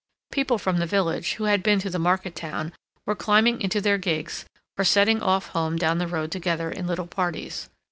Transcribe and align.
People 0.31 0.57
from 0.57 0.77
the 0.77 0.87
village, 0.87 1.33
who 1.33 1.43
had 1.43 1.61
been 1.61 1.77
to 1.77 1.89
the 1.91 1.99
market 1.99 2.35
town, 2.35 2.73
were 3.05 3.13
climbing 3.13 3.61
into 3.61 3.79
their 3.79 3.99
gigs, 3.99 4.45
or 4.75 4.83
setting 4.83 5.21
off 5.21 5.49
home 5.49 5.75
down 5.77 5.99
the 5.99 6.07
road 6.07 6.31
together 6.31 6.71
in 6.71 6.87
little 6.87 7.05
parties. 7.05 7.69